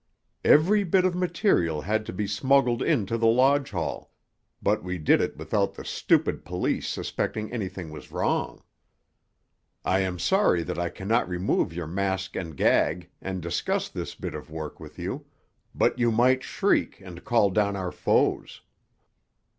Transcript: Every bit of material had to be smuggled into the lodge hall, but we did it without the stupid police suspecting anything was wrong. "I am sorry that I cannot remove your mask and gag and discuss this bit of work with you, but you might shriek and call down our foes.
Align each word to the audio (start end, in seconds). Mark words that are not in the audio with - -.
Every 0.43 0.83
bit 0.83 1.05
of 1.05 1.13
material 1.13 1.81
had 1.81 2.07
to 2.07 2.11
be 2.11 2.25
smuggled 2.25 2.81
into 2.81 3.19
the 3.19 3.27
lodge 3.27 3.69
hall, 3.69 4.11
but 4.59 4.83
we 4.83 4.97
did 4.97 5.21
it 5.21 5.37
without 5.37 5.75
the 5.75 5.85
stupid 5.85 6.43
police 6.43 6.87
suspecting 6.87 7.51
anything 7.53 7.91
was 7.91 8.11
wrong. 8.11 8.63
"I 9.85 9.99
am 9.99 10.17
sorry 10.17 10.63
that 10.63 10.79
I 10.79 10.89
cannot 10.89 11.29
remove 11.29 11.71
your 11.71 11.85
mask 11.85 12.35
and 12.35 12.57
gag 12.57 13.11
and 13.21 13.43
discuss 13.43 13.89
this 13.89 14.15
bit 14.15 14.33
of 14.33 14.49
work 14.49 14.79
with 14.79 14.97
you, 14.97 15.27
but 15.75 15.99
you 15.99 16.11
might 16.11 16.41
shriek 16.43 16.99
and 17.01 17.23
call 17.23 17.51
down 17.51 17.75
our 17.75 17.91
foes. 17.91 18.61